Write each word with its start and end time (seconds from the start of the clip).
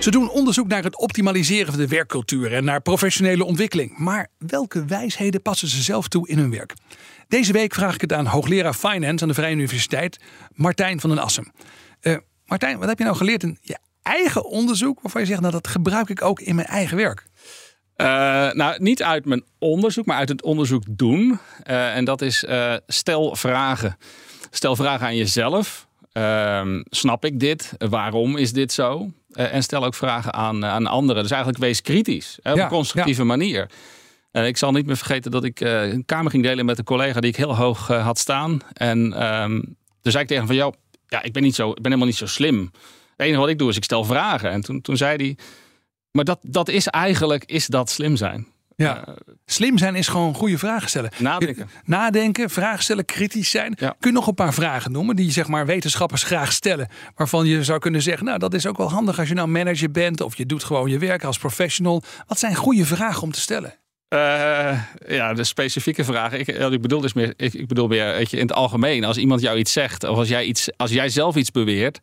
Ze 0.00 0.10
doen 0.10 0.30
onderzoek 0.30 0.68
naar 0.68 0.82
het 0.82 0.98
optimaliseren 0.98 1.66
van 1.66 1.80
de 1.80 1.88
werkcultuur 1.88 2.54
en 2.54 2.64
naar 2.64 2.80
professionele 2.80 3.44
ontwikkeling. 3.44 3.98
Maar 3.98 4.28
welke 4.38 4.84
wijsheden 4.84 5.42
passen 5.42 5.68
ze 5.68 5.82
zelf 5.82 6.08
toe 6.08 6.28
in 6.28 6.38
hun 6.38 6.50
werk? 6.50 6.74
Deze 7.28 7.52
week 7.52 7.74
vraag 7.74 7.94
ik 7.94 8.00
het 8.00 8.12
aan 8.12 8.26
hoogleraar 8.26 8.74
Finance 8.74 9.22
aan 9.22 9.28
de 9.28 9.34
Vrije 9.34 9.54
Universiteit, 9.54 10.20
Martijn 10.54 11.00
van 11.00 11.10
den 11.10 11.18
Assen. 11.18 11.52
Uh, 12.02 12.16
Martijn, 12.46 12.78
wat 12.78 12.88
heb 12.88 12.98
je 12.98 13.04
nou 13.04 13.16
geleerd 13.16 13.42
in 13.42 13.58
je 13.60 13.78
eigen 14.02 14.44
onderzoek 14.44 15.00
waarvan 15.00 15.20
je 15.20 15.26
zegt, 15.26 15.40
nou 15.40 15.52
dat 15.52 15.68
gebruik 15.68 16.08
ik 16.08 16.22
ook 16.22 16.40
in 16.40 16.54
mijn 16.54 16.66
eigen 16.66 16.96
werk? 16.96 17.26
Uh, 17.96 18.06
nou, 18.52 18.82
niet 18.82 19.02
uit 19.02 19.24
mijn 19.24 19.44
onderzoek, 19.58 20.06
maar 20.06 20.16
uit 20.16 20.28
het 20.28 20.42
onderzoek 20.42 20.82
doen. 20.88 21.38
Uh, 21.66 21.96
en 21.96 22.04
dat 22.04 22.22
is 22.22 22.44
stel 22.86 23.36
vragen. 23.36 23.96
Stel 24.50 24.76
vragen 24.76 25.06
aan 25.06 25.16
jezelf. 25.16 25.88
Ehm, 26.12 26.82
snap 26.84 27.24
ik 27.24 27.40
dit? 27.40 27.72
Waarom 27.78 28.36
is 28.36 28.52
dit 28.52 28.72
zo? 28.72 29.10
Uh, 29.34 29.54
en 29.54 29.62
stel 29.62 29.84
ook 29.84 29.94
vragen 29.94 30.34
aan, 30.34 30.64
aan 30.64 30.86
anderen. 30.86 31.22
Dus 31.22 31.30
eigenlijk 31.30 31.62
wees 31.62 31.82
kritisch. 31.82 32.38
Hè, 32.42 32.52
op 32.52 32.58
een 32.58 32.68
constructieve 32.68 33.24
manier. 33.24 33.70
Uh, 34.32 34.46
ik 34.46 34.56
zal 34.56 34.72
niet 34.72 34.86
meer 34.86 34.96
vergeten 34.96 35.30
dat 35.30 35.44
ik 35.44 35.60
uh, 35.60 35.92
een 35.92 36.04
kamer 36.04 36.30
ging 36.30 36.42
delen 36.42 36.64
met 36.64 36.78
een 36.78 36.84
collega 36.84 37.20
die 37.20 37.30
ik 37.30 37.36
heel 37.36 37.56
hoog 37.56 37.86
had 37.86 38.18
staan. 38.18 38.60
En 38.72 38.98
um, 39.42 39.76
toen 40.02 40.12
zei 40.12 40.22
ik 40.22 40.28
tegen 40.28 40.36
hem 40.36 40.46
van, 40.46 40.54
jou, 40.54 40.74
ja, 41.06 41.22
ik 41.22 41.32
ben, 41.32 41.42
niet 41.42 41.54
zo, 41.54 41.68
ik 41.68 41.74
ben 41.74 41.84
helemaal 41.84 42.06
niet 42.06 42.16
zo 42.16 42.26
slim. 42.26 42.70
Het 43.16 43.26
enige 43.26 43.40
wat 43.40 43.48
ik 43.48 43.58
doe 43.58 43.68
is 43.68 43.76
ik 43.76 43.84
stel 43.84 44.04
vragen. 44.04 44.50
En 44.50 44.60
toen, 44.60 44.80
toen 44.80 44.96
zei 44.96 45.16
hij, 45.16 45.36
maar 46.10 46.24
dat, 46.24 46.38
dat 46.42 46.68
is 46.68 46.86
eigenlijk, 46.86 47.44
is 47.44 47.66
dat 47.66 47.90
slim 47.90 48.16
zijn. 48.16 48.46
Ja. 48.84 49.08
Uh, 49.08 49.14
Slim 49.46 49.78
zijn 49.78 49.94
is 49.94 50.08
gewoon 50.08 50.34
goede 50.34 50.58
vragen 50.58 50.88
stellen. 50.88 51.10
Nadenken. 51.18 51.68
Nadenken, 51.84 52.50
vragen 52.50 52.82
stellen, 52.82 53.04
kritisch 53.04 53.50
zijn. 53.50 53.76
Ja. 53.78 53.96
Kun 53.98 54.10
je 54.10 54.16
nog 54.16 54.26
een 54.26 54.34
paar 54.34 54.54
vragen 54.54 54.92
noemen 54.92 55.16
die 55.16 55.30
zeg 55.30 55.48
maar 55.48 55.66
wetenschappers 55.66 56.22
graag 56.22 56.52
stellen. 56.52 56.88
Waarvan 57.14 57.46
je 57.46 57.64
zou 57.64 57.78
kunnen 57.78 58.02
zeggen, 58.02 58.26
nou 58.26 58.38
dat 58.38 58.54
is 58.54 58.66
ook 58.66 58.76
wel 58.76 58.90
handig 58.90 59.18
als 59.18 59.28
je 59.28 59.34
nou 59.34 59.48
manager 59.48 59.90
bent. 59.90 60.20
Of 60.20 60.36
je 60.36 60.46
doet 60.46 60.64
gewoon 60.64 60.90
je 60.90 60.98
werk 60.98 61.24
als 61.24 61.38
professional. 61.38 62.02
Wat 62.26 62.38
zijn 62.38 62.54
goede 62.54 62.84
vragen 62.84 63.22
om 63.22 63.32
te 63.32 63.40
stellen? 63.40 63.79
Uh, 64.14 64.82
ja, 65.08 65.32
de 65.34 65.44
specifieke 65.44 66.04
vraag. 66.04 66.32
Ik, 66.32 66.46
ik 66.46 66.82
bedoel 66.82 67.00
dus 67.00 67.12
meer, 67.12 67.34
ik, 67.36 67.54
ik 67.54 67.66
bedoel 67.66 67.88
meer 67.88 68.12
weet 68.12 68.30
je, 68.30 68.36
in 68.36 68.42
het 68.42 68.52
algemeen. 68.52 69.04
Als 69.04 69.16
iemand 69.16 69.40
jou 69.40 69.58
iets 69.58 69.72
zegt, 69.72 70.04
of 70.04 70.16
als 70.16 70.28
jij, 70.28 70.44
iets, 70.44 70.68
als 70.76 70.90
jij 70.90 71.08
zelf 71.08 71.36
iets 71.36 71.50
beweert, 71.50 72.00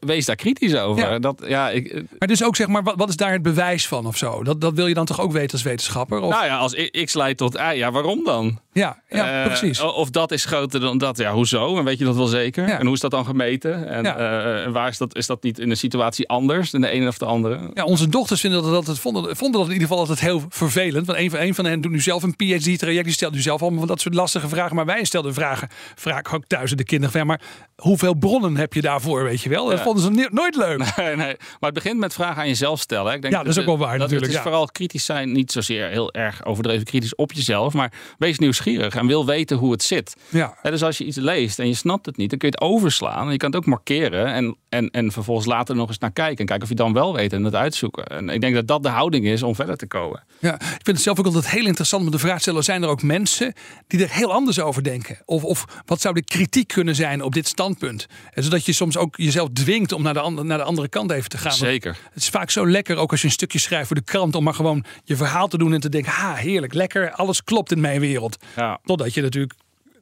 wees 0.00 0.26
daar 0.26 0.36
kritisch 0.36 0.76
over. 0.76 1.10
Ja. 1.10 1.18
Dat, 1.18 1.44
ja, 1.46 1.70
ik, 1.70 2.04
maar 2.18 2.28
dus 2.28 2.44
ook 2.44 2.56
zeg 2.56 2.66
maar, 2.66 2.82
wat, 2.82 2.94
wat 2.96 3.08
is 3.08 3.16
daar 3.16 3.32
het 3.32 3.42
bewijs 3.42 3.88
van 3.88 4.06
of 4.06 4.16
zo? 4.16 4.44
Dat, 4.44 4.60
dat 4.60 4.74
wil 4.74 4.86
je 4.86 4.94
dan 4.94 5.06
toch 5.06 5.20
ook 5.20 5.32
weten 5.32 5.52
als 5.52 5.62
wetenschapper? 5.62 6.20
Of? 6.20 6.30
Nou 6.30 6.44
ja, 6.44 6.56
als 6.56 6.90
x 7.04 7.14
leidt 7.14 7.38
tot 7.38 7.54
y, 7.54 7.72
ja, 7.74 7.90
waarom 7.90 8.24
dan? 8.24 8.60
Ja, 8.72 9.02
ja 9.08 9.40
uh, 9.40 9.46
precies. 9.46 9.80
Of 9.80 10.10
dat 10.10 10.32
is 10.32 10.44
groter 10.44 10.80
dan 10.80 10.98
dat. 10.98 11.18
Ja, 11.18 11.32
hoezo? 11.32 11.78
En 11.78 11.84
weet 11.84 11.98
je 11.98 12.04
dat 12.04 12.16
wel 12.16 12.26
zeker? 12.26 12.68
Ja. 12.68 12.78
En 12.78 12.84
hoe 12.84 12.94
is 12.94 13.00
dat 13.00 13.10
dan 13.10 13.24
gemeten? 13.24 13.88
En, 13.88 14.04
ja. 14.04 14.64
uh, 14.64 14.72
waar 14.72 14.88
is 14.88 14.98
dat? 14.98 15.16
Is 15.16 15.26
dat 15.26 15.42
niet 15.42 15.58
in 15.58 15.70
een 15.70 15.76
situatie 15.76 16.28
anders 16.28 16.70
dan 16.70 16.80
de 16.80 16.88
ene 16.88 17.08
of 17.08 17.18
de 17.18 17.24
andere? 17.24 17.70
Ja, 17.74 17.84
onze 17.84 18.08
dochters 18.08 18.40
vinden 18.40 18.62
dat, 18.62 18.72
dat 18.72 18.86
het, 18.86 18.98
vonden, 18.98 19.36
vonden 19.36 19.60
dat 19.60 19.68
in 19.68 19.72
ieder 19.72 19.88
geval 19.88 20.02
altijd 20.02 20.20
heel 20.20 20.42
vervelend. 20.48 21.06
Want 21.06 21.18
een 21.18 21.30
van, 21.30 21.40
een 21.46 21.54
van 21.54 21.64
hen 21.64 21.80
doet 21.80 21.92
nu 21.92 22.00
zelf 22.00 22.22
een 22.22 22.36
PhD-traject. 22.36 23.04
Die 23.04 23.14
stelt 23.14 23.32
nu 23.32 23.40
zelf 23.40 23.60
allemaal 23.60 23.78
van 23.78 23.88
dat 23.88 24.00
soort 24.00 24.14
lastige 24.14 24.48
vragen. 24.48 24.76
Maar 24.76 24.84
wij 24.84 25.04
stelden 25.04 25.34
vragen. 25.34 25.68
Vraag 25.94 26.34
ook 26.34 26.46
thuis 26.46 26.70
de 26.70 26.84
kinderen. 26.84 27.10
Van, 27.12 27.20
ja, 27.20 27.26
maar 27.26 27.40
hoeveel 27.76 28.14
bronnen 28.14 28.56
heb 28.56 28.72
je 28.72 28.80
daarvoor? 28.80 29.24
Weet 29.24 29.40
je 29.40 29.48
wel? 29.48 29.66
Dat 29.66 29.80
vonden 29.80 30.02
ze 30.02 30.28
nooit 30.30 30.56
leuk. 30.56 30.74
Nee, 30.96 31.16
nee. 31.16 31.36
Maar 31.36 31.70
het 31.70 31.74
begint 31.74 31.98
met 31.98 32.14
vragen 32.14 32.42
aan 32.42 32.48
jezelf 32.48 32.80
stellen. 32.80 33.14
Ik 33.14 33.22
denk 33.22 33.34
ja, 33.34 33.42
dat 33.42 33.52
is 33.52 33.58
ook 33.58 33.66
wel 33.66 33.78
waar 33.78 33.98
dat, 33.98 33.98
natuurlijk. 33.98 34.26
Het 34.26 34.36
is 34.36 34.42
vooral 34.42 34.66
kritisch 34.66 35.04
zijn. 35.04 35.32
Niet 35.32 35.52
zozeer 35.52 35.88
heel 35.88 36.12
erg 36.12 36.44
overdreven 36.44 36.84
kritisch 36.84 37.14
op 37.14 37.32
jezelf. 37.32 37.74
Maar 37.74 37.92
wees 38.18 38.38
nieuwsgierig 38.38 38.94
en 38.94 39.06
wil 39.06 39.26
weten 39.26 39.56
hoe 39.56 39.72
het 39.72 39.82
zit. 39.82 40.16
Ja. 40.28 40.58
En 40.62 40.70
dus 40.70 40.82
als 40.82 40.98
je 40.98 41.04
iets 41.04 41.16
leest 41.16 41.58
en 41.58 41.68
je 41.68 41.74
snapt 41.74 42.06
het 42.06 42.16
niet, 42.16 42.30
dan 42.30 42.38
kun 42.38 42.48
je 42.48 42.54
het 42.58 42.64
overslaan. 42.64 43.30
Je 43.30 43.36
kan 43.36 43.50
het 43.50 43.58
ook 43.58 43.66
markeren 43.66 44.26
en, 44.26 44.56
en, 44.68 44.90
en 44.90 45.12
vervolgens 45.12 45.46
later 45.46 45.76
nog 45.76 45.88
eens 45.88 45.98
naar 45.98 46.12
kijken. 46.12 46.38
En 46.38 46.46
kijken 46.46 46.64
of 46.64 46.68
je 46.68 46.74
dan 46.74 46.92
wel 46.92 47.14
weet 47.14 47.32
en 47.32 47.44
het 47.44 47.54
uitzoeken. 47.54 48.06
En 48.06 48.28
ik 48.28 48.40
denk 48.40 48.54
dat 48.54 48.66
dat 48.66 48.82
de 48.82 48.88
houding 48.88 49.26
is 49.26 49.42
om 49.42 49.54
verder 49.54 49.76
te 49.76 49.86
komen. 49.86 50.24
Ja, 50.38 50.54
ik 50.54 50.60
vind 50.60 50.86
het 50.86 51.02
zelf 51.02 51.18
ook 51.18 51.26
altijd 51.36 51.54
heel 51.54 51.66
interessant 51.66 52.04
om 52.04 52.10
de 52.10 52.18
vraag 52.18 52.36
te 52.36 52.40
stellen. 52.40 52.64
Zijn 52.64 52.82
er 52.82 52.88
ook 52.88 53.02
mensen 53.02 53.52
die 53.86 54.02
er 54.02 54.10
heel 54.10 54.32
anders 54.32 54.60
over 54.60 54.82
denken? 54.82 55.18
Of, 55.24 55.44
of 55.44 55.64
wat 55.86 56.00
zou 56.00 56.14
de 56.14 56.24
kritiek 56.24 56.68
kunnen 56.68 56.94
zijn 56.94 57.22
op 57.22 57.34
dit 57.34 57.48
standpunt? 57.48 58.06
En 58.32 58.42
zodat 58.42 58.66
je 58.66 58.72
soms 58.72 58.96
ook 58.96 59.16
jezelf 59.16 59.48
dwingt 59.52 59.92
om 59.92 60.02
naar 60.02 60.14
de, 60.14 60.20
andere, 60.20 60.46
naar 60.46 60.58
de 60.58 60.64
andere 60.64 60.88
kant 60.88 61.10
even 61.10 61.28
te 61.28 61.38
gaan. 61.38 61.52
Zeker. 61.52 61.92
Want 61.92 62.14
het 62.14 62.22
is 62.22 62.28
vaak 62.28 62.50
zo 62.50 62.68
lekker, 62.68 62.96
ook 62.96 63.10
als 63.10 63.20
je 63.20 63.26
een 63.26 63.32
stukje 63.32 63.58
schrijft 63.58 63.86
voor 63.86 63.96
de 63.96 64.02
krant, 64.02 64.34
om 64.34 64.44
maar 64.44 64.54
gewoon 64.54 64.84
je 65.04 65.16
verhaal 65.16 65.48
te 65.48 65.58
doen 65.58 65.72
en 65.72 65.80
te 65.80 65.88
denken, 65.88 66.12
ha, 66.12 66.34
heerlijk, 66.34 66.74
lekker, 66.74 67.10
alles 67.10 67.44
klopt 67.44 67.72
in 67.72 67.80
mijn 67.80 68.00
wereld. 68.00 68.36
Ja. 68.56 68.78
Totdat 68.84 69.14
je 69.14 69.22
natuurlijk 69.22 69.54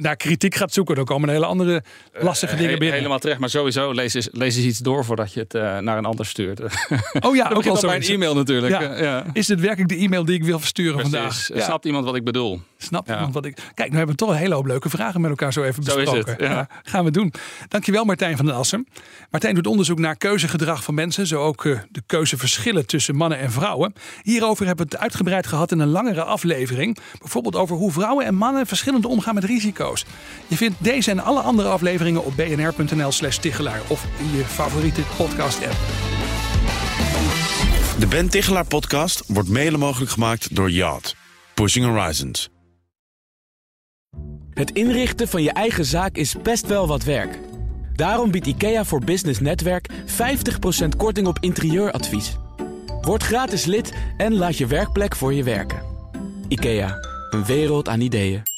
naar 0.00 0.16
kritiek 0.16 0.54
gaat 0.54 0.72
zoeken, 0.72 0.94
dan 0.94 1.04
komen 1.04 1.28
hele 1.28 1.46
andere 1.46 1.82
lastige 2.12 2.56
dingen 2.56 2.78
binnen. 2.78 2.96
Helemaal 2.96 3.18
terecht, 3.18 3.40
maar 3.40 3.50
sowieso 3.50 3.92
lees 3.92 4.14
eens, 4.14 4.28
lees 4.32 4.56
eens 4.56 4.64
iets 4.64 4.78
door 4.78 5.04
voordat 5.04 5.32
je 5.32 5.40
het 5.40 5.54
uh, 5.54 5.78
naar 5.78 5.98
een 5.98 6.04
ander 6.04 6.26
stuurt. 6.26 6.60
Oh 7.20 7.36
ja, 7.36 7.50
ook 7.54 7.66
al 7.66 7.80
bij 7.80 7.96
een 7.96 8.02
e-mail 8.02 8.34
natuurlijk. 8.34 8.80
Ja. 8.80 8.98
Ja. 8.98 9.24
Is 9.32 9.48
het 9.48 9.60
werkelijk 9.60 9.88
de 9.88 9.96
e-mail 9.96 10.24
die 10.24 10.34
ik 10.34 10.44
wil 10.44 10.58
versturen 10.58 10.94
Precies. 10.94 11.12
vandaag? 11.12 11.48
Ja. 11.54 11.64
Snapt 11.64 11.84
iemand 11.84 12.04
wat 12.04 12.14
ik 12.14 12.24
bedoel? 12.24 12.60
Snapt 12.78 13.08
iemand 13.08 13.34
wat 13.34 13.44
ik... 13.44 13.56
Kijk, 13.74 13.90
nu 13.90 13.96
hebben 13.96 14.16
we 14.16 14.24
toch 14.24 14.30
een 14.30 14.36
hele 14.36 14.54
hoop 14.54 14.66
leuke 14.66 14.90
vragen 14.90 15.20
met 15.20 15.30
elkaar 15.30 15.52
zo 15.52 15.62
even 15.62 15.82
zo 15.82 15.94
besproken. 15.96 16.26
Is 16.26 16.32
het, 16.32 16.40
ja. 16.40 16.68
gaan 16.82 17.04
we 17.04 17.10
doen. 17.10 17.32
Dankjewel 17.68 18.04
Martijn 18.04 18.36
van 18.36 18.46
den 18.46 18.54
Assen. 18.54 18.86
Martijn 19.30 19.54
doet 19.54 19.66
onderzoek 19.66 19.98
naar 19.98 20.16
keuzegedrag 20.16 20.84
van 20.84 20.94
mensen, 20.94 21.26
zo 21.26 21.42
ook 21.42 21.62
de 21.62 22.02
keuzeverschillen 22.06 22.86
tussen 22.86 23.16
mannen 23.16 23.38
en 23.38 23.50
vrouwen. 23.50 23.92
Hierover 24.22 24.66
hebben 24.66 24.86
we 24.86 24.92
het 24.92 25.02
uitgebreid 25.02 25.46
gehad 25.46 25.72
in 25.72 25.78
een 25.78 25.88
langere 25.88 26.24
aflevering. 26.24 26.98
Bijvoorbeeld 27.18 27.56
over 27.56 27.76
hoe 27.76 27.92
vrouwen 27.92 28.26
en 28.26 28.34
mannen 28.34 28.66
verschillend 28.66 29.06
omgaan 29.06 29.34
met 29.34 29.44
Je 30.46 30.56
vindt 30.56 30.76
deze 30.78 31.10
en 31.10 31.20
alle 31.20 31.40
andere 31.40 31.68
afleveringen 31.68 32.24
op 32.24 32.36
bnr.nl 32.36 33.12
slash 33.12 33.36
Tichelaar 33.36 33.80
of 33.86 34.06
in 34.18 34.36
je 34.36 34.44
favoriete 34.44 35.02
podcast 35.16 35.66
app. 35.66 35.76
De 37.98 38.06
Ben 38.06 38.28
Tichelaar 38.28 38.66
podcast 38.66 39.22
wordt 39.26 39.48
mede 39.48 39.78
mogelijk 39.78 40.10
gemaakt 40.10 40.56
door 40.56 40.70
Yacht. 40.70 41.16
Pushing 41.54 41.86
Horizons. 41.86 42.48
Het 44.54 44.70
inrichten 44.70 45.28
van 45.28 45.42
je 45.42 45.52
eigen 45.52 45.84
zaak 45.84 46.16
is 46.16 46.34
best 46.42 46.66
wel 46.66 46.86
wat 46.86 47.04
werk. 47.04 47.38
Daarom 47.92 48.30
biedt 48.30 48.46
IKEA 48.46 48.84
voor 48.84 49.04
Business 49.04 49.40
Netwerk 49.40 49.88
50% 49.90 50.88
korting 50.96 51.26
op 51.26 51.38
interieuradvies. 51.40 52.36
Word 53.00 53.22
gratis 53.22 53.64
lid 53.64 53.92
en 54.16 54.34
laat 54.34 54.58
je 54.58 54.66
werkplek 54.66 55.16
voor 55.16 55.34
je 55.34 55.42
werken. 55.42 55.82
IKEA, 56.48 56.96
een 57.30 57.44
wereld 57.44 57.88
aan 57.88 58.00
ideeën. 58.00 58.49